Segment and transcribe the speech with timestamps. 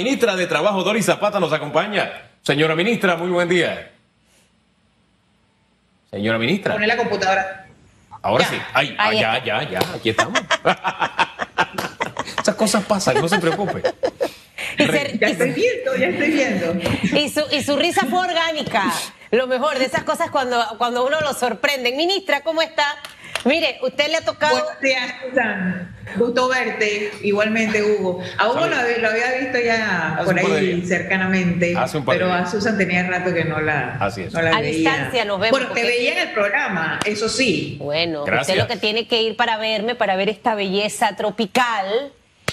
[0.00, 2.30] Ministra de Trabajo Doris Zapata nos acompaña.
[2.42, 3.90] Señora ministra, muy buen día.
[6.08, 6.74] Señora ministra.
[6.74, 7.66] Pone la computadora.
[8.22, 8.56] Ahora sí.
[8.74, 10.38] Ay, Ahí ya, ya, ya, aquí estamos.
[12.40, 13.82] Esas cosas pasan, no se preocupe.
[14.78, 16.74] Y, se- Ya y- estoy viendo, ya estoy viendo.
[17.18, 18.84] y su, y su risa fue orgánica.
[19.32, 21.90] Lo mejor de esas cosas cuando, cuando uno lo sorprende.
[21.96, 22.86] Ministra, ¿cómo está?
[23.44, 24.52] Mire, usted le ha tocado.
[24.56, 25.94] Buenos días, Susan.
[26.16, 28.20] Gusto verte, igualmente, Hugo.
[28.38, 32.14] A Hugo lo, había- lo había visto ya Hace por ahí cercanamente, Hace un par
[32.18, 32.46] de pero a.
[32.46, 34.32] Susan tenía rato que no la, Así es.
[34.32, 34.72] no la A veía.
[34.92, 37.76] distancia nos vemos, Bueno, te porque- veía en el programa, eso sí.
[37.80, 38.48] Bueno, Gracias.
[38.48, 42.12] usted lo que tiene que ir para verme, para ver esta belleza tropical.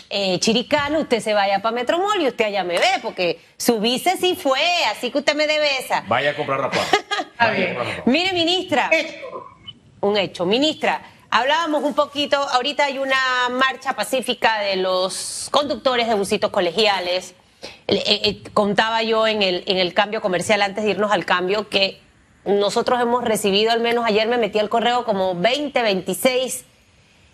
[0.09, 4.17] Eh, chiricano, usted se vaya para Metromol y usted allá me ve, porque su vice
[4.17, 4.59] sí fue,
[4.91, 6.01] así que usted me debe esa.
[6.07, 6.93] Vaya a comprar rapaz.
[6.93, 7.67] Está Vaya a bien.
[7.75, 8.07] comprar rapaz.
[8.07, 9.47] Mire, ministra, Hecho.
[10.01, 10.45] Un hecho.
[10.45, 17.35] Ministra, hablábamos un poquito, ahorita hay una marcha pacífica de los conductores de busitos colegiales.
[17.87, 21.25] Eh, eh, eh, contaba yo en el, en el cambio comercial, antes de irnos al
[21.25, 21.99] cambio, que
[22.45, 26.65] nosotros hemos recibido, al menos ayer me metí al correo, como 20, 26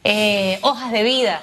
[0.04, 1.42] eh, hojas de vida.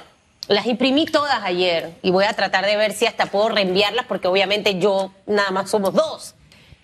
[0.48, 4.28] Las imprimí todas ayer y voy a tratar de ver si hasta puedo reenviarlas porque
[4.28, 6.34] obviamente yo nada más somos dos.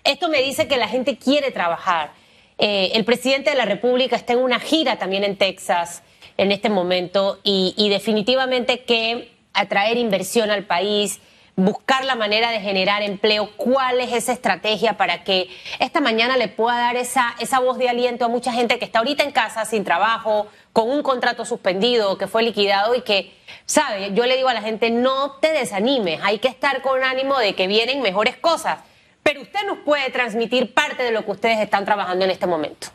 [0.05, 2.13] Esto me dice que la gente quiere trabajar.
[2.59, 6.03] Eh, el presidente de la República está en una gira también en Texas
[6.37, 11.21] en este momento y, y definitivamente que atraer inversión al país,
[11.57, 16.49] buscar la manera de generar empleo, cuál es esa estrategia para que esta mañana le
[16.49, 19.65] pueda dar esa, esa voz de aliento a mucha gente que está ahorita en casa
[19.65, 23.33] sin trabajo, con un contrato suspendido, que fue liquidado y que,
[23.67, 27.39] sabe, yo le digo a la gente, no te desanimes, hay que estar con ánimo
[27.39, 28.81] de que vienen mejores cosas,
[29.25, 32.89] pero usted nos puede transmitir parte de lo que ustedes están trabajando en este momento.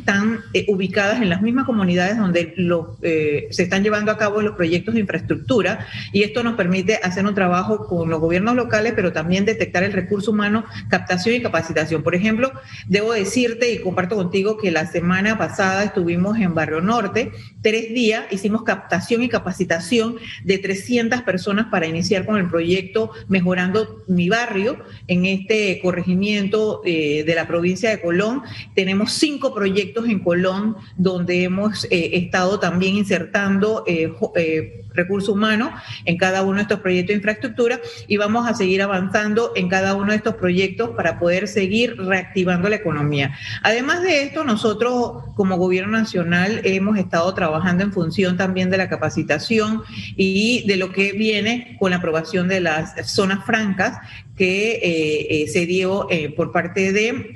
[0.53, 4.55] eh, ubicadas en las mismas comunidades donde lo, eh, se están llevando a cabo los
[4.55, 9.13] proyectos de infraestructura y esto nos permite hacer un trabajo con los gobiernos locales, pero
[9.13, 12.03] también detectar el recurso humano, captación y capacitación.
[12.03, 12.51] Por ejemplo,
[12.87, 17.31] debo decirte y comparto contigo que la semana pasada estuvimos en Barrio Norte,
[17.61, 24.03] tres días, hicimos captación y capacitación de 300 personas para iniciar con el proyecto Mejorando
[24.07, 24.77] mi barrio
[25.07, 28.41] en este corregimiento eh, de la provincia de Colón.
[28.75, 35.71] Tenemos cinco proyectos en Colón donde hemos eh, estado también insertando eh, eh, recurso humano
[36.05, 39.95] en cada uno de estos proyectos de infraestructura y vamos a seguir avanzando en cada
[39.95, 43.37] uno de estos proyectos para poder seguir reactivando la economía.
[43.63, 48.89] Además de esto, nosotros como gobierno nacional hemos estado trabajando en función también de la
[48.89, 49.83] capacitación
[50.15, 53.99] y de lo que viene con la aprobación de las zonas francas
[54.37, 57.31] que eh, eh, se dio eh, por parte de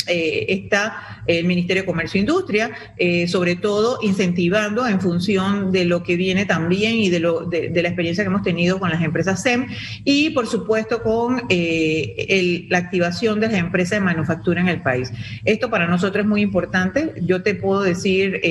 [0.47, 2.71] esta, el Ministerio de Comercio e Industria,
[3.27, 7.89] sobre todo incentivando en función de lo que viene también y de, lo, de, la
[7.89, 9.67] experiencia que hemos tenido con las empresas SEM
[10.03, 15.11] y por supuesto con la activación de las empresas de manufactura en el país.
[15.43, 17.13] Esto para nosotros es muy importante.
[17.21, 18.41] Yo te puedo decir,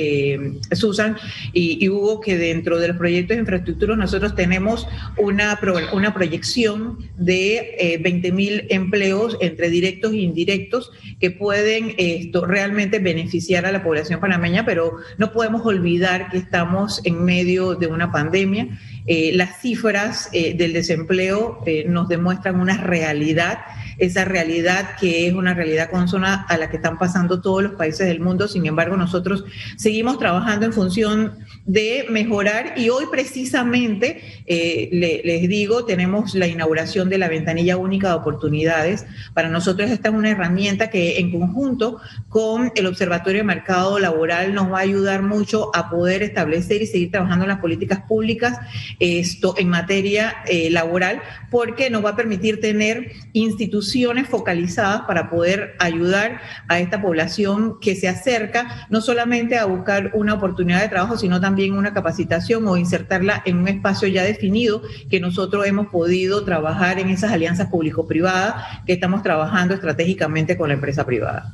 [0.71, 1.17] Susan
[1.53, 4.87] y, Hugo, que dentro de los proyectos de infraestructura nosotros tenemos
[5.17, 5.57] una,
[5.93, 13.65] una proyección de 20 mil empleos entre directos e indirectos que pueden esto, realmente beneficiar
[13.65, 18.67] a la población panameña, pero no podemos olvidar que estamos en medio de una pandemia.
[19.07, 23.59] Eh, las cifras eh, del desempleo eh, nos demuestran una realidad,
[23.99, 28.07] esa realidad que es una realidad consona a la que están pasando todos los países
[28.07, 28.47] del mundo.
[28.47, 29.45] Sin embargo, nosotros
[29.77, 37.17] seguimos trabajando en función de mejorar y hoy precisamente, les digo, tenemos la inauguración de
[37.17, 39.05] la ventanilla única de oportunidades.
[39.33, 44.53] Para nosotros esta es una herramienta que en conjunto con el Observatorio de Mercado Laboral
[44.53, 48.59] nos va a ayudar mucho a poder establecer y seguir trabajando en las políticas públicas
[48.99, 55.75] esto en materia eh, laboral, porque nos va a permitir tener instituciones focalizadas para poder
[55.79, 61.17] ayudar a esta población que se acerca no solamente a buscar una oportunidad de trabajo,
[61.17, 66.43] sino también una capacitación o insertarla en un espacio ya definido que nosotros hemos podido
[66.43, 71.53] trabajar en esas alianzas público-privadas que estamos trabajando estratégicamente con la empresa privada.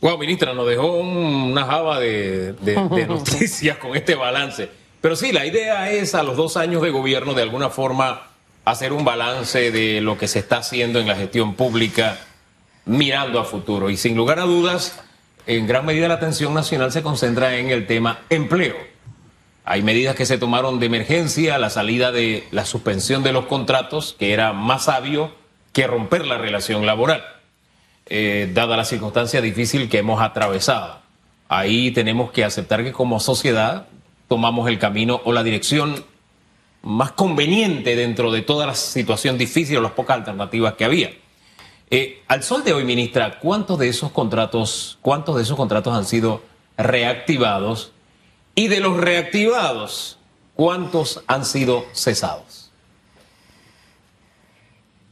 [0.00, 2.54] Wow, ministra, nos dejó una java de
[3.08, 4.68] noticias con este balance.
[5.00, 8.22] Pero sí, la idea es a los dos años de gobierno de alguna forma
[8.64, 12.18] hacer un balance de lo que se está haciendo en la gestión pública
[12.84, 13.90] mirando a futuro.
[13.90, 15.00] Y sin lugar a dudas,
[15.46, 18.76] en gran medida la atención nacional se concentra en el tema empleo.
[19.70, 24.16] Hay medidas que se tomaron de emergencia, la salida de la suspensión de los contratos,
[24.18, 25.34] que era más sabio
[25.74, 27.22] que romper la relación laboral,
[28.06, 31.00] eh, dada la circunstancia difícil que hemos atravesado.
[31.50, 33.88] Ahí tenemos que aceptar que como sociedad
[34.26, 36.02] tomamos el camino o la dirección
[36.80, 41.10] más conveniente dentro de toda la situación difícil o las pocas alternativas que había.
[41.90, 46.06] Eh, al sol de hoy, ministra, ¿cuántos de esos contratos, cuántos de esos contratos han
[46.06, 46.40] sido
[46.78, 47.92] reactivados?
[48.58, 50.18] Y de los reactivados,
[50.54, 52.72] ¿cuántos han sido cesados?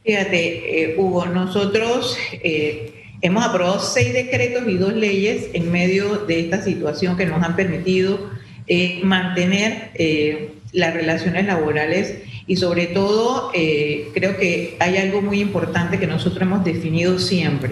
[0.03, 6.41] Fíjate, eh, Hugo, nosotros eh, hemos aprobado seis decretos y dos leyes en medio de
[6.41, 8.19] esta situación que nos han permitido
[8.67, 15.99] eh, mantener eh, las relaciones laborales y sobre todo creo que hay algo muy importante
[15.99, 17.71] que nosotros hemos definido siempre.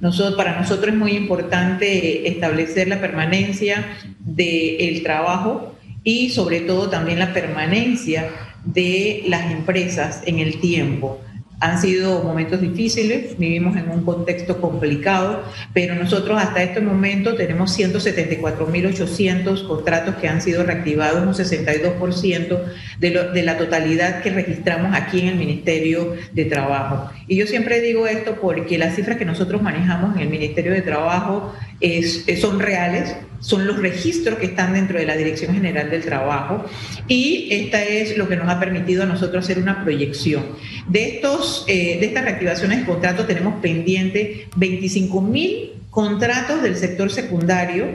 [0.00, 3.84] Nosotros, para nosotros es muy importante establecer la permanencia
[4.18, 8.30] del trabajo y sobre todo también la permanencia
[8.64, 11.20] de las empresas en el tiempo.
[11.60, 17.78] Han sido momentos difíciles, vivimos en un contexto complicado, pero nosotros hasta este momento tenemos
[17.78, 22.58] 174.800 contratos que han sido reactivados, un 62%
[22.98, 27.10] de, de la totalidad que registramos aquí en el Ministerio de Trabajo.
[27.28, 30.82] Y yo siempre digo esto porque las cifras que nosotros manejamos en el Ministerio de
[30.82, 36.02] Trabajo es, son reales, son los registros que están dentro de la Dirección General del
[36.02, 36.64] Trabajo
[37.08, 40.44] y esta es lo que nos ha permitido a nosotros hacer una proyección.
[40.88, 47.10] De, estos, eh, de estas reactivaciones de contratos tenemos pendiente 25 mil contratos del sector
[47.10, 47.86] secundario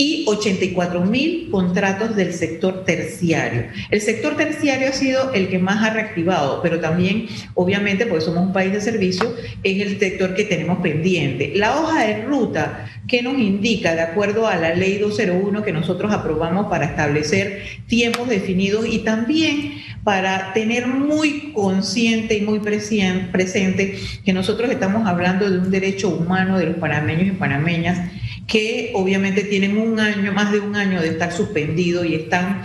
[0.00, 3.64] y 84 mil contratos del sector terciario.
[3.90, 8.46] El sector terciario ha sido el que más ha reactivado, pero también, obviamente, porque somos
[8.46, 11.52] un país de servicio, es el sector que tenemos pendiente.
[11.54, 16.10] La hoja de ruta que nos indica, de acuerdo a la ley 201 que nosotros
[16.14, 24.32] aprobamos para establecer tiempos definidos y también para tener muy consciente y muy presente que
[24.32, 28.10] nosotros estamos hablando de un derecho humano de los panameños y panameñas
[28.46, 32.62] que obviamente tienen un año, más de un año de estar suspendido y están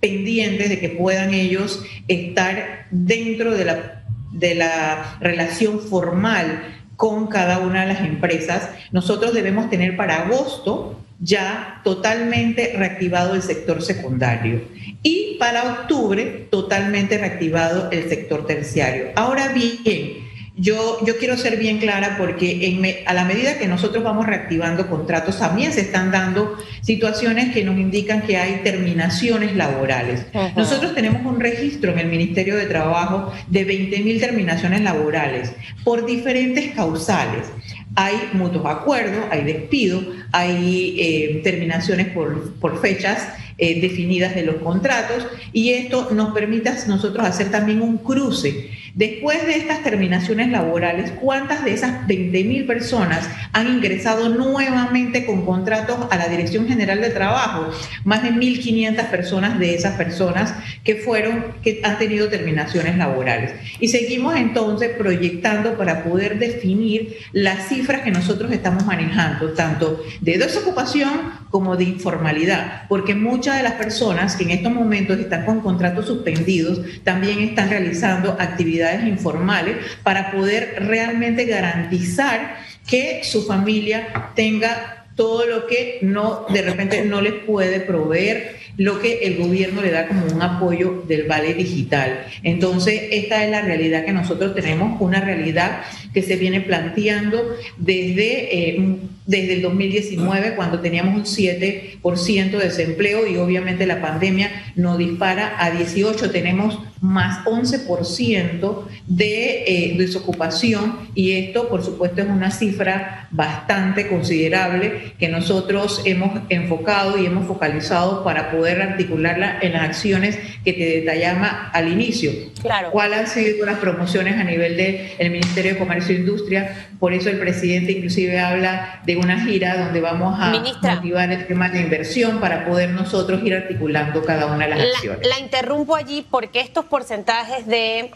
[0.00, 6.62] pendientes de que puedan ellos estar dentro de la, de la relación formal
[6.96, 8.70] con cada una de las empresas.
[8.90, 14.62] Nosotros debemos tener para agosto ya totalmente reactivado el sector secundario
[15.04, 19.12] y para octubre totalmente reactivado el sector terciario.
[19.14, 20.31] Ahora bien,
[20.62, 24.86] yo, yo quiero ser bien clara porque en a la medida que nosotros vamos reactivando
[24.88, 30.24] contratos, también se están dando situaciones que nos indican que hay terminaciones laborales.
[30.54, 35.52] Nosotros tenemos un registro en el Ministerio de Trabajo de 20.000 terminaciones laborales
[35.82, 37.48] por diferentes causales.
[37.96, 40.00] Hay mutuos acuerdos, hay despido,
[40.30, 43.28] hay eh, terminaciones por, por fechas
[43.58, 49.46] eh, definidas de los contratos y esto nos permite nosotros hacer también un cruce Después
[49.46, 56.16] de estas terminaciones laborales, ¿cuántas de esas 20.000 personas han ingresado nuevamente con contratos a
[56.16, 57.70] la Dirección General de Trabajo?
[58.04, 63.52] Más de 1.500 personas de esas personas que fueron, que han tenido terminaciones laborales.
[63.80, 70.38] Y seguimos entonces proyectando para poder definir las cifras que nosotros estamos manejando, tanto de
[70.38, 75.60] desocupación como de informalidad, porque muchas de las personas que en estos momentos están con
[75.60, 82.56] contratos suspendidos también están realizando actividades informales para poder realmente garantizar
[82.88, 89.00] que su familia tenga todo lo que no de repente no les puede proveer lo
[89.00, 92.26] que el gobierno le da como un apoyo del vale digital.
[92.42, 98.76] Entonces, esta es la realidad que nosotros tenemos, una realidad que se viene planteando desde,
[98.76, 104.98] eh, desde el 2019, cuando teníamos un 7% de desempleo y obviamente la pandemia nos
[104.98, 112.52] dispara a 18, tenemos más 11% de eh, desocupación y esto por supuesto es una
[112.52, 119.82] cifra bastante considerable que nosotros hemos enfocado y hemos focalizado para poder articularla en las
[119.82, 122.30] acciones que te detallaba al inicio.
[122.60, 122.90] Claro.
[122.90, 126.88] ¿Cuáles han sido las promociones a nivel del Ministerio de Comercio e Industria?
[126.98, 130.52] Por eso el presidente inclusive habla de una gira donde vamos a
[130.82, 135.26] motivar el tema de inversión para poder nosotros ir articulando cada una de las acciones.
[135.26, 138.10] La interrumpo allí porque estos porcentajes de,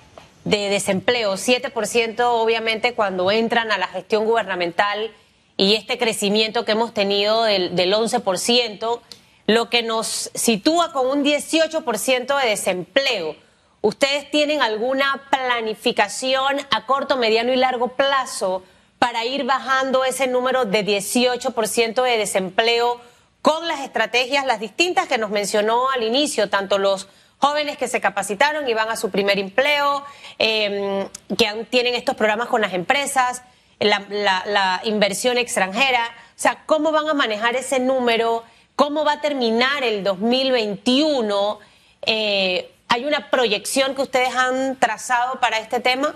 [0.44, 5.10] desempleo, 7% obviamente cuando entran a la gestión gubernamental
[5.56, 9.00] y este crecimiento que hemos tenido del, del 11%,
[9.46, 13.36] lo que nos sitúa con un 18% de desempleo.
[13.80, 18.62] ¿Ustedes tienen alguna planificación a corto, mediano y largo plazo
[18.98, 23.00] para ir bajando ese número de 18% de desempleo
[23.42, 27.06] con las estrategias, las distintas que nos mencionó al inicio, tanto los
[27.38, 30.04] jóvenes que se capacitaron y van a su primer empleo,
[30.38, 33.42] em, que tienen estos programas con las empresas,
[33.78, 36.04] la, inversión extranjera.
[36.30, 38.42] O sea, ¿cómo van a manejar ese número?
[38.76, 41.58] ¿Cómo va a terminar el 2021?
[42.06, 46.14] Eh, ¿Hay una proyección que ustedes han trazado para este tema?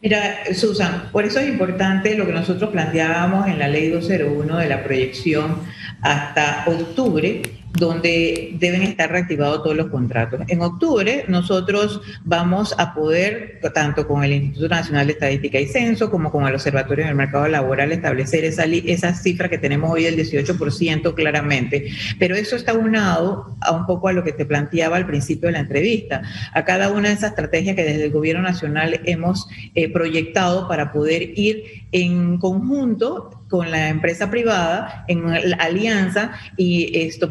[0.00, 4.68] Mira, Susan, por eso es importante lo que nosotros planteábamos en la ley 201 de
[4.68, 5.62] la proyección
[6.00, 7.42] hasta octubre,
[7.78, 10.40] donde deben estar reactivados todos los contratos.
[10.48, 16.10] En octubre nosotros vamos a poder, tanto con el Instituto Nacional de Estadística y Censo
[16.10, 20.16] como con el Observatorio del Mercado Laboral, establecer esa, esa cifra que tenemos hoy del
[20.16, 21.90] 18% claramente.
[22.18, 25.52] Pero eso está unado a un poco a lo que te planteaba al principio de
[25.52, 29.92] la entrevista, a cada una de esas estrategias que desde el Gobierno Nacional hemos eh,
[29.92, 35.26] proyectado para poder ir en conjunto con la empresa privada en
[35.58, 37.30] alianza y esto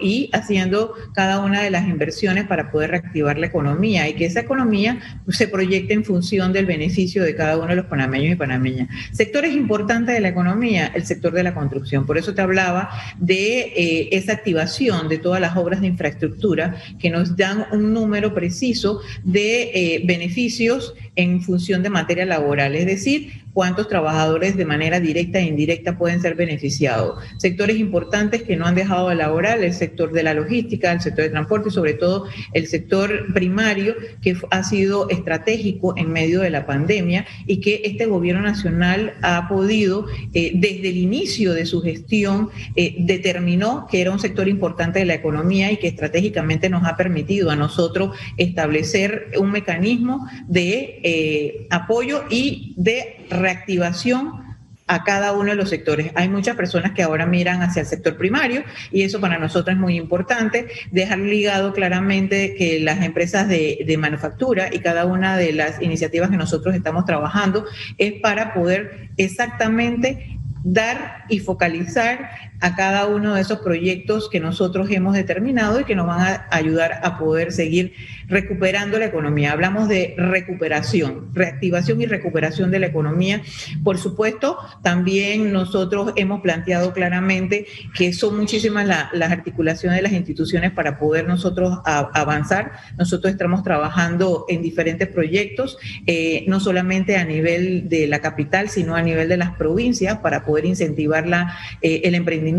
[0.00, 4.40] y haciendo cada una de las inversiones para poder reactivar la economía y que esa
[4.40, 8.88] economía se proyecte en función del beneficio de cada uno de los panameños y panameñas.
[9.12, 12.06] Sectores importantes de la economía, el sector de la construcción.
[12.06, 17.10] Por eso te hablaba de eh, esa activación de todas las obras de infraestructura que
[17.10, 23.43] nos dan un número preciso de eh, beneficios en función de materia laboral, es decir,
[23.54, 27.22] cuántos trabajadores de manera directa e indirecta pueden ser beneficiados.
[27.38, 31.24] Sectores importantes que no han dejado de laborar, el sector de la logística, el sector
[31.24, 36.50] de transporte y sobre todo el sector primario que ha sido estratégico en medio de
[36.50, 41.80] la pandemia y que este gobierno nacional ha podido, eh, desde el inicio de su
[41.80, 46.84] gestión, eh, determinó que era un sector importante de la economía y que estratégicamente nos
[46.84, 54.44] ha permitido a nosotros establecer un mecanismo de eh, apoyo y de reactivación
[54.86, 56.12] a cada uno de los sectores.
[56.14, 59.80] Hay muchas personas que ahora miran hacia el sector primario y eso para nosotros es
[59.80, 65.52] muy importante, dejar ligado claramente que las empresas de, de, manufactura y cada una de
[65.52, 67.64] las iniciativas que nosotros estamos trabajando
[67.96, 72.30] es para poder exactamente dar y focalizar
[72.64, 76.48] a cada uno de esos proyectos que nosotros hemos determinado y que nos van a
[76.50, 77.92] ayudar a poder seguir
[78.26, 79.52] recuperando la economía.
[79.52, 83.42] Hablamos de recuperación, reactivación y recuperación de la economía.
[83.82, 90.72] Por supuesto, también nosotros hemos planteado claramente que son muchísimas las articulaciones de las instituciones
[90.72, 92.72] para poder nosotros avanzar.
[92.96, 98.96] Nosotros estamos trabajando en diferentes proyectos, eh, no solamente a nivel de la capital, sino
[98.96, 102.53] a nivel de las provincias para poder incentivar la, eh, el emprendimiento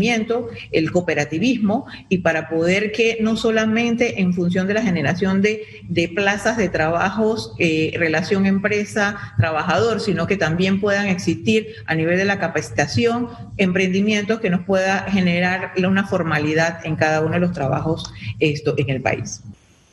[0.72, 6.56] el cooperativismo y para poder que no solamente en función de la generación de, plazas
[6.56, 13.28] de trabajos, eh, relación empresa-trabajador, sino que también puedan existir a nivel de la capacitación
[13.56, 18.90] emprendimientos que nos pueda generar una formalidad en cada uno de los trabajos esto en
[18.90, 19.42] el país.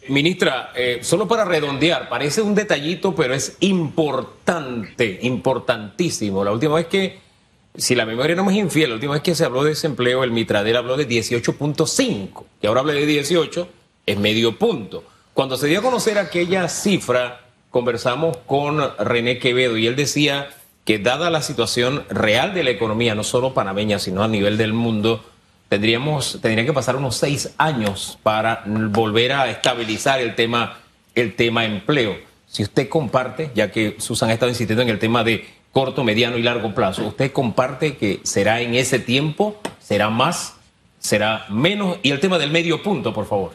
[0.10, 6.44] Ministra, eh, solo para redondear, parece un detallito, pero es importante, importantísimo.
[6.44, 7.20] La última vez que,
[7.76, 10.24] si la memoria no me es infiel, la última vez que se habló de desempleo,
[10.24, 13.68] el Mitradel habló de 18.5, que ahora habla de 18,
[14.06, 15.04] es medio punto.
[15.34, 20.50] Cuando se dio a conocer aquella cifra, conversamos con René Quevedo y él decía
[20.86, 24.74] que dada la situación real de la economía, no solo panameña, sino a nivel del
[24.74, 25.24] mundo,
[25.70, 30.78] tendríamos, tendría que pasar unos seis años para volver a estabilizar el tema,
[31.16, 32.18] el tema empleo.
[32.46, 36.38] Si usted comparte, ya que Susan ha estado insistiendo en el tema de corto, mediano
[36.38, 39.60] y largo plazo, ¿usted comparte que será en ese tiempo?
[39.80, 40.56] ¿Será más?
[41.00, 41.98] ¿Será menos?
[42.04, 43.54] Y el tema del medio punto, por favor.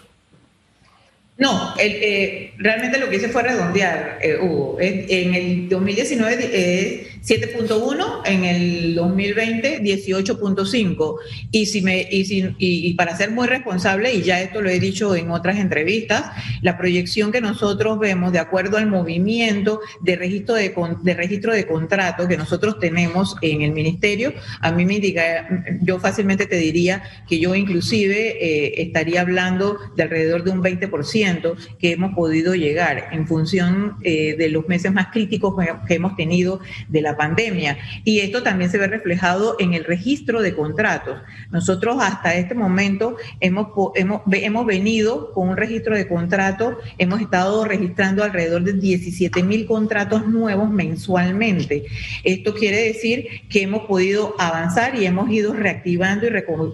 [1.38, 4.76] No, eh, realmente lo que hice fue redondear, eh, Hugo.
[4.80, 11.16] En, el 2019 es 7.1, en el 2020 18.5.
[11.50, 14.80] Y, si me, y, si, y, para ser muy responsable, y ya esto lo he
[14.80, 16.30] dicho en otras entrevistas,
[16.62, 21.66] la proyección que nosotros vemos de acuerdo al movimiento de registro de, de registro de
[21.66, 25.46] contrato que nosotros tenemos en el ministerio, a mí me indica,
[25.82, 31.56] yo fácilmente te diría que yo inclusive eh, estaría hablando de alrededor de un 20%
[31.78, 35.54] que hemos podido llegar en función eh, de los meses más críticos
[35.86, 37.76] que hemos tenido de la pandemia.
[38.04, 41.20] Y esto también se ve reflejado en el registro de contratos.
[41.50, 47.66] Nosotros hasta este momento hemos, hemos, hemos venido con un registro de contratos, hemos estado
[47.66, 51.84] registrando alrededor de 17 mil contratos nuevos mensualmente.
[52.24, 56.30] Esto quiere decir que hemos podido avanzar y hemos ido reactivando y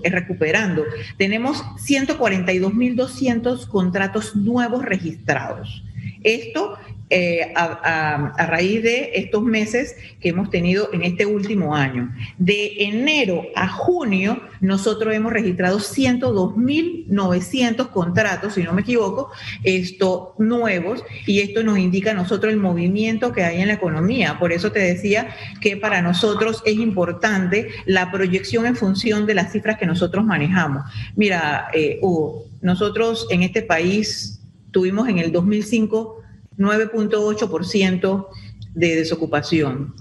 [0.08, 0.84] recuperando.
[1.16, 5.82] Tenemos 142.200 contratos nuevos registrados.
[6.22, 6.78] Esto
[7.10, 12.10] eh, a, raíz de estos meses que hemos tenido en este último año.
[12.38, 19.30] De enero a junio, nosotros hemos registrado 102.900 contratos, si no me equivoco,
[19.62, 24.38] estos nuevos, y esto nos indica a nosotros el movimiento que hay en la economía.
[24.38, 25.28] Por eso te decía
[25.60, 30.84] que para nosotros es importante la proyección en función de las cifras que nosotros manejamos.
[31.16, 36.23] Mira, eh, Hugo, nosotros en este país tuvimos en el 2005
[36.58, 38.26] 9.8%
[38.74, 39.94] de desocupación.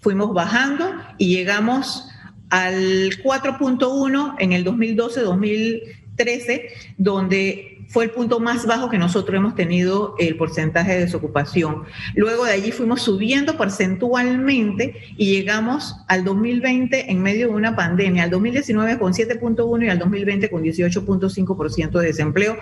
[0.00, 2.08] Fuimos bajando y llegamos
[2.50, 6.62] al 4.1 en el 2012-2013,
[6.98, 11.82] donde fue el punto más bajo que nosotros hemos tenido el porcentaje de desocupación.
[12.14, 18.22] Luego de allí fuimos subiendo porcentualmente y llegamos al 2020 en medio de una pandemia,
[18.22, 22.56] al 2019 con 7.1 y al 2020 con 18.5% de desempleo,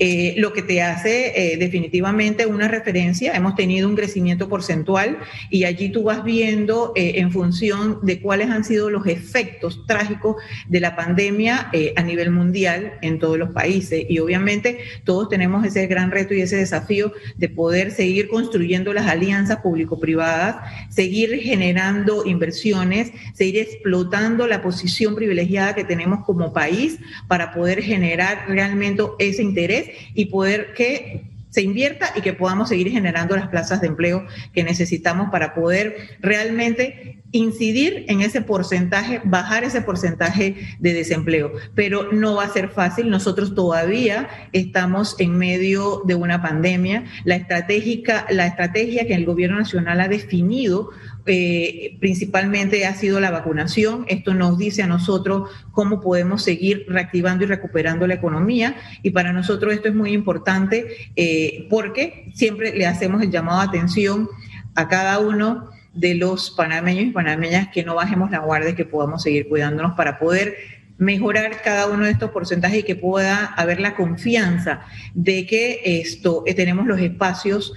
[0.00, 3.32] eh, lo que te hace eh, definitivamente una referencia.
[3.32, 5.18] Hemos tenido un crecimiento porcentual
[5.50, 10.34] y allí tú vas viendo eh, en función de cuáles han sido los efectos trágicos
[10.66, 14.63] de la pandemia a nivel mundial en todos los países y obviamente
[15.04, 20.56] todos tenemos ese gran reto y ese desafío de poder seguir construyendo las alianzas público-privadas,
[20.90, 26.98] seguir generando inversiones, seguir explotando la posición privilegiada que tenemos como país
[27.28, 32.90] para poder generar realmente ese interés y poder que se invierta y que podamos seguir
[32.90, 39.64] generando las plazas de empleo que necesitamos para poder realmente incidir en ese porcentaje, bajar
[39.64, 41.52] ese porcentaje de desempleo.
[41.74, 43.10] Pero no va a ser fácil.
[43.10, 47.04] Nosotros todavía estamos en medio de una pandemia.
[47.24, 50.90] La, estratégica, la estrategia que el gobierno nacional ha definido
[51.26, 54.04] eh, principalmente ha sido la vacunación.
[54.08, 58.76] Esto nos dice a nosotros cómo podemos seguir reactivando y recuperando la economía.
[59.02, 63.64] Y para nosotros esto es muy importante eh, porque siempre le hacemos el llamado a
[63.64, 64.28] atención
[64.76, 69.22] a cada uno de los panameños y panameñas que no bajemos la guardia, que podamos
[69.22, 70.56] seguir cuidándonos para poder
[70.98, 74.82] mejorar cada uno de estos porcentajes y que pueda haber la confianza
[75.14, 77.72] de que esto eh, tenemos los espacios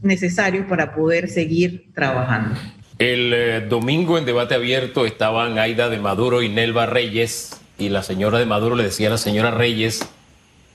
[0.00, 2.58] necesarios para poder seguir trabajando.
[2.98, 8.02] El eh, domingo en debate abierto estaban Aida de Maduro y Nelva Reyes y la
[8.02, 10.08] señora de Maduro le decía a la señora Reyes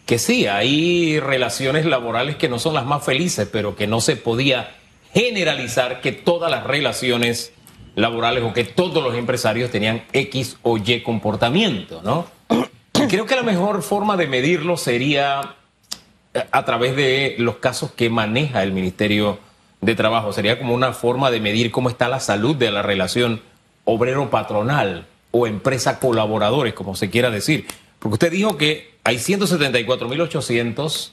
[0.05, 4.15] que sí, hay relaciones laborales que no son las más felices, pero que no se
[4.15, 4.71] podía
[5.13, 7.53] generalizar que todas las relaciones
[7.95, 12.27] laborales o que todos los empresarios tenían X o Y comportamiento, ¿no?
[13.07, 15.55] creo que la mejor forma de medirlo sería
[16.51, 19.37] a través de los casos que maneja el Ministerio
[19.81, 20.33] de Trabajo.
[20.33, 23.41] Sería como una forma de medir cómo está la salud de la relación
[23.85, 27.67] obrero-patronal o empresa-colaboradores, como se quiera decir.
[27.99, 31.11] Porque usted dijo que hay 174.800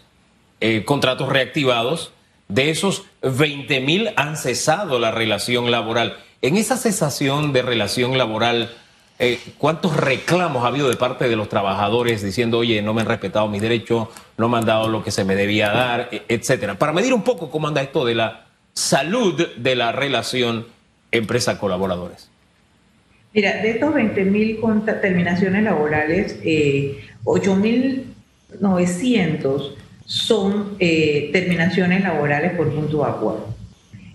[0.61, 2.13] eh, contratos reactivados,
[2.51, 6.17] de esos 20.000 han cesado la relación laboral.
[6.43, 8.71] En esa cesación de relación laboral,
[9.19, 13.07] eh, ¿cuántos reclamos ha habido de parte de los trabajadores diciendo, oye, no me han
[13.07, 16.79] respetado mis derechos, no me han dado lo que se me debía dar, e, etcétera?
[16.79, 20.67] Para medir un poco cómo anda esto de la salud de la relación
[21.13, 22.31] empresa-colaboradores.
[23.33, 29.77] Mira, de estos 20.000 terminaciones laborales, eh, 8.900
[30.11, 33.55] son eh, terminaciones laborales por punto de acuerdo.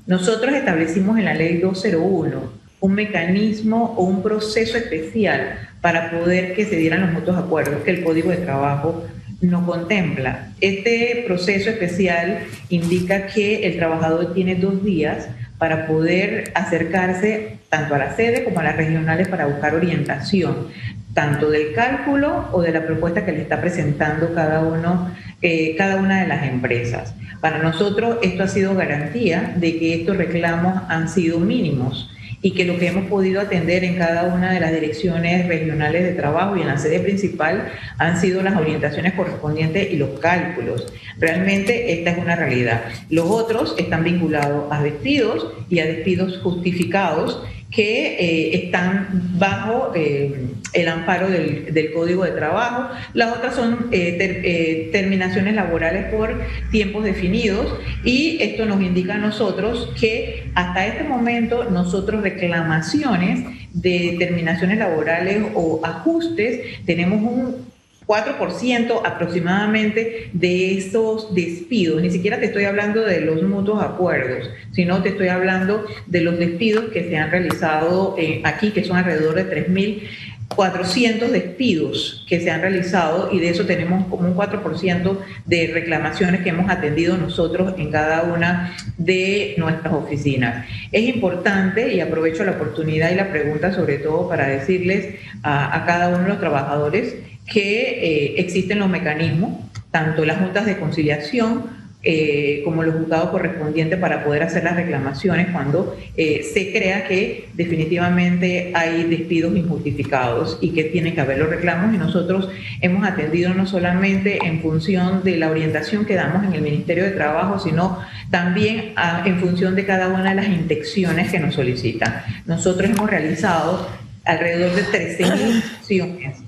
[0.05, 6.65] Nosotros establecimos en la ley 201 un mecanismo o un proceso especial para poder que
[6.65, 9.05] se dieran los mutuos acuerdos que el Código de Trabajo
[9.39, 10.49] no contempla.
[10.59, 17.99] Este proceso especial indica que el trabajador tiene dos días para poder acercarse tanto a
[17.99, 20.67] la sede como a las regionales para buscar orientación,
[21.15, 25.09] tanto del cálculo o de la propuesta que le está presentando cada, uno,
[25.41, 27.15] eh, cada una de las empresas.
[27.39, 32.65] Para nosotros esto ha sido garantía de que estos reclamos han sido mínimos y que
[32.65, 36.61] lo que hemos podido atender en cada una de las direcciones regionales de trabajo y
[36.61, 40.93] en la sede principal han sido las orientaciones correspondientes y los cálculos.
[41.17, 42.83] Realmente esta es una realidad.
[43.09, 47.41] Los otros están vinculados a despidos y a despidos justificados
[47.75, 50.33] que eh, están bajo eh,
[50.71, 52.89] el amparo del, Código de Trabajo.
[53.13, 59.93] Las otras son eh, terminaciones laborales por tiempos definidos y esto nos indica a nosotros
[59.99, 67.74] que hasta este momento nosotros reclamaciones de terminaciones laborales o ajustes tenemos un
[68.07, 75.01] 4% aproximadamente de esos despidos, ni siquiera te estoy hablando de los mutuos acuerdos, sino
[75.01, 79.33] te estoy hablando de los despidos que se han realizado eh, aquí, que son alrededor
[79.33, 85.71] de 3.400 despidos que se han realizado y de eso tenemos como un 4% de
[85.73, 90.67] reclamaciones que hemos atendido nosotros en cada una de nuestras oficinas.
[90.91, 95.85] Es importante y aprovecho la oportunidad y la pregunta sobre todo para decirles a, a
[95.87, 97.15] cada uno de los trabajadores
[97.45, 99.59] que eh, existen los mecanismos,
[99.91, 105.47] tanto las juntas de conciliación eh, como los juzgados correspondientes para poder hacer las reclamaciones
[105.51, 111.49] cuando eh, se crea que definitivamente hay despidos injustificados y que tienen que haber los
[111.49, 112.49] reclamos y nosotros
[112.81, 117.11] hemos atendido no solamente en función de la orientación que damos en el Ministerio de
[117.11, 118.93] Trabajo, sino también
[119.25, 122.21] en función de cada una de las inspecciones que nos solicitan.
[122.45, 123.89] Nosotros hemos realizado
[124.25, 126.44] alrededor de 13.000 acciones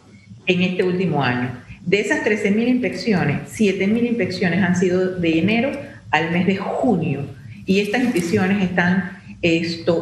[0.47, 1.51] en este último año.
[1.85, 5.71] De esas 13.000 inspecciones, 7.000 inspecciones han sido de enero
[6.11, 7.21] al mes de junio
[7.65, 9.19] y estas inspecciones están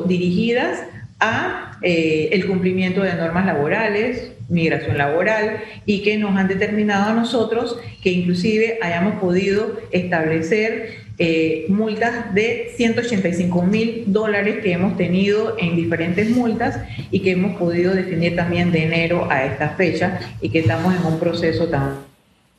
[0.08, 0.84] dirigidas
[1.19, 7.13] a eh, el cumplimiento de normas laborales, migración laboral y que nos han determinado a
[7.13, 15.56] nosotros que inclusive hayamos podido establecer eh, multas de 185 mil dólares que hemos tenido
[15.58, 20.49] en diferentes multas y que hemos podido definir también de enero a esta fecha y
[20.49, 21.69] que estamos en un proceso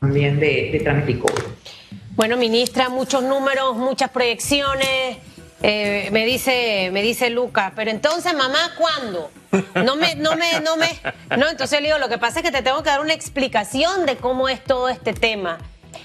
[0.00, 1.20] también de, de trámite y.
[2.14, 5.18] Bueno, ministra, muchos números, muchas proyecciones.
[5.62, 9.30] Eh, me dice, me dice Luca, pero entonces mamá, ¿cuándo?
[9.84, 10.88] No me, no me, no me,
[11.36, 14.06] no, entonces le digo, lo que pasa es que te tengo que dar una explicación
[14.06, 15.58] de cómo es todo este tema.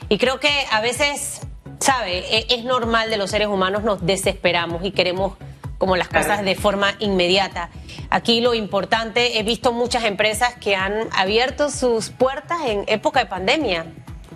[0.10, 1.42] Y creo que a veces
[1.82, 5.34] sabe, e, es normal de los seres humanos, nos desesperamos y queremos
[5.78, 7.72] como las cosas de forma inmediata.
[8.12, 13.26] Aquí lo importante, he visto muchas empresas que han abierto sus puertas en época de
[13.26, 13.88] pandemia.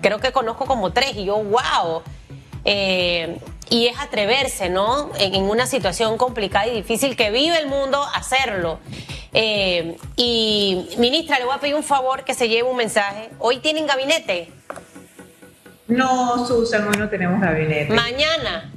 [0.02, 2.02] Creo que conozco como tres y yo, wow.
[2.64, 3.38] Eh,
[3.70, 5.12] y es atreverse, ¿no?
[5.20, 8.80] En, una situación complicada y difícil que vive el mundo, hacerlo.
[9.34, 13.30] Eh, y ministra, le voy a pedir un favor que se lleve un mensaje.
[13.38, 14.52] Hoy tienen gabinete.
[15.88, 17.94] No, Susan, hoy no tenemos gabinete.
[17.94, 18.72] Mañana.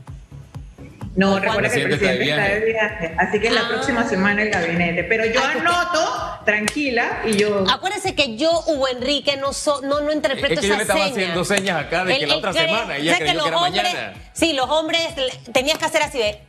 [1.17, 3.69] No, recuerda que el presidente está de viaje, así que es la ah.
[3.69, 5.03] próxima semana el gabinete.
[5.03, 7.65] Pero yo anoto, tranquila, y yo...
[7.69, 9.51] Acuérdense que yo, Hugo Enrique, no
[9.83, 12.53] no, no interpreto es que yo le estaba haciendo señas acá de que la otra
[12.53, 14.13] semana, ella creyó que, los era hombres, mañana.
[14.33, 15.09] Sí, los hombres
[15.53, 16.41] tenías que hacer así de...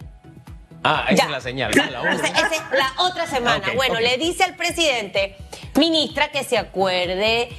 [0.83, 1.71] Ah, esa es la señal.
[1.73, 3.65] La, la, la otra semana.
[3.75, 5.35] bueno, le dice al presidente,
[5.75, 7.49] ministra, que se acuerde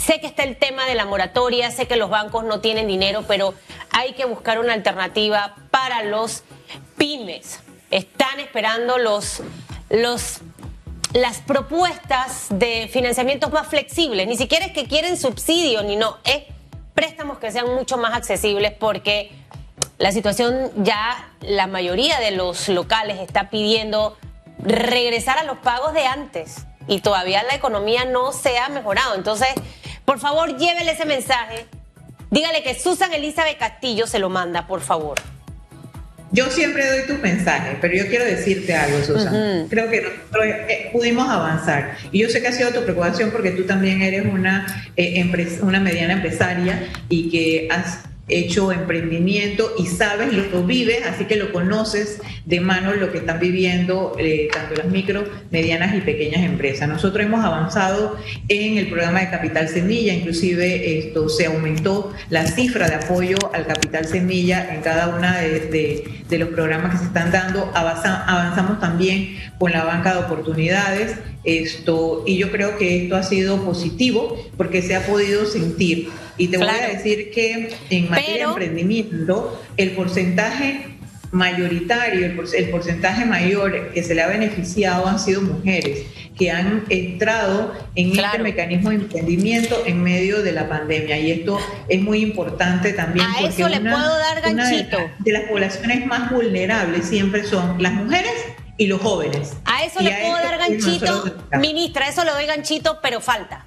[0.00, 3.24] Sé que está el tema de la moratoria, sé que los bancos no tienen dinero,
[3.26, 3.54] pero
[3.90, 6.44] hay que buscar una alternativa para los
[6.96, 7.60] pymes.
[7.90, 9.42] Están esperando los,
[9.90, 10.40] los,
[11.12, 14.26] las propuestas de financiamientos más flexibles.
[14.26, 16.42] Ni siquiera es que quieren subsidio, ni no, es
[16.94, 19.30] préstamos que sean mucho más accesibles porque
[19.98, 24.16] la situación ya, la mayoría de los locales está pidiendo
[24.58, 29.14] regresar a los pagos de antes y todavía la economía no se ha mejorado.
[29.14, 29.48] Entonces,
[30.04, 31.66] por favor, llévele ese mensaje.
[32.30, 35.18] Dígale que Susan Elizabeth Castillo se lo manda, por favor.
[36.32, 39.68] yo siempre doy tus mensajes, pero yo quiero decirte algo, Susan.
[39.68, 41.96] Creo que nosotros eh, pudimos avanzar.
[42.12, 45.24] Y yo sé que ha sido tu preocupación porque tú también eres una, eh,
[45.62, 51.52] una mediana empresaria y que has hecho emprendimiento y sabes lo vives, así que lo
[51.52, 56.88] conoces de mano lo que están viviendo eh, tanto las micro, medianas y pequeñas empresas.
[56.88, 58.16] Nosotros hemos avanzado
[58.48, 63.66] en el programa de Capital Semilla, inclusive esto se aumentó la cifra de apoyo al
[63.66, 67.70] Capital Semilla en cada una de, los programas que se están dando.
[67.74, 71.16] avanzamos también con la banca de oportunidades.
[71.44, 76.08] Esto, y yo creo que esto ha sido positivo porque se ha podido sentir.
[76.38, 80.96] Y te voy a decir que en materia de emprendimiento, el porcentaje
[81.32, 87.72] mayoritario, el, porcentaje mayor que se le ha beneficiado han sido mujeres que han entrado
[87.94, 91.18] en este mecanismo de emprendimiento en medio de la pandemia.
[91.18, 93.26] Y esto es muy importante también.
[93.26, 94.98] A eso le puedo dar ganchito.
[95.18, 98.32] de las poblaciones más vulnerables siempre son las mujeres
[98.76, 99.54] y los jóvenes.
[99.64, 101.24] A eso le puedo dar ganchito,
[101.58, 103.65] ministra, eso le doy ganchito, pero falta.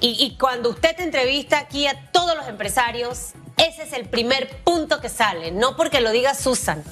[0.00, 4.48] Y, y, cuando usted te entrevista aquí a todos los empresarios, ese es el primer
[4.62, 6.84] punto que sale, no porque lo diga Susan.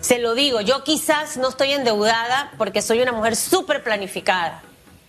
[0.00, 4.62] Se lo digo, yo quizás no estoy endeudada porque soy una mujer súper planificada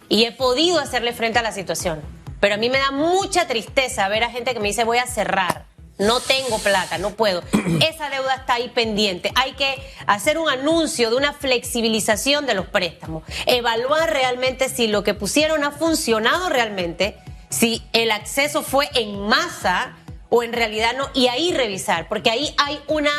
[0.10, 2.02] y he podido hacerle frente a la situación.
[2.40, 5.06] Pero a mí me da mucha tristeza ver a gente que me dice voy a
[5.06, 5.66] cerrar
[6.02, 7.44] no tengo plata, no puedo.
[7.88, 9.32] Esa deuda está ahí pendiente.
[9.36, 9.76] Hay que
[10.08, 15.64] hacer un anuncio de una flexibilización de los préstamos, evaluar realmente si lo que pusieron
[15.64, 17.18] ha funcionado realmente,
[17.52, 19.96] si el acceso fue en masa
[20.30, 23.12] o en realidad no, y ahí revisar, porque ahí hay una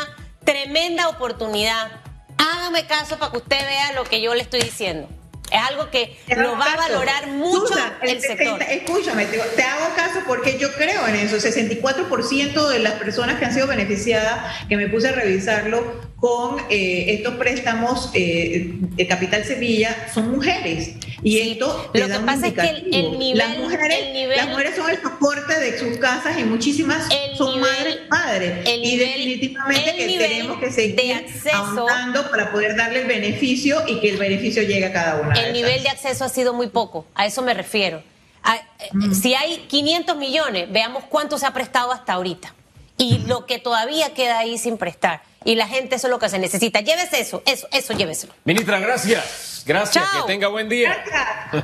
[0.43, 2.01] tremenda oportunidad.
[2.37, 5.07] Hágame caso para que usted vea lo que yo le estoy diciendo.
[5.51, 8.59] Es algo que lo va a valorar mucho el sector.
[8.63, 11.37] Escúchame, te, te, hago caso porque yo creo en eso.
[11.37, 17.05] 64% de las personas que han sido beneficiadas, que me puse a revisarlo con eh,
[17.09, 20.95] estos préstamos eh, de Capital Sevilla, son mujeres.
[21.23, 25.01] Y esto lo que pasa es que el, nivel, las mujeres, las mujeres son el
[25.01, 27.07] soporte de sus casas y muchísimas
[27.37, 28.67] son madres padres.
[28.67, 34.17] y definitivamente que tenemos que seguir ahondando para poder darle el beneficio y que el
[34.17, 35.33] beneficio llegue a cada una.
[35.33, 38.03] El nivel de acceso ha sido muy poco, a eso me refiero.
[38.45, 39.13] Eh, mm.
[39.13, 42.53] Si hay 500 millones, veamos cuánto se ha prestado hasta ahorita
[43.03, 45.21] y lo que todavía queda ahí sin prestar.
[45.43, 46.79] Y la gente eso es lo que se necesita.
[46.79, 48.33] Llévese eso, eso, eso, lléveselo.
[48.45, 49.63] Ministra, gracias.
[49.65, 51.03] Gracias, que tenga buen día.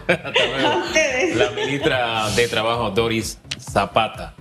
[0.07, 1.35] Gracias.
[1.35, 4.33] La ministra de Trabajo, Doris Zapata.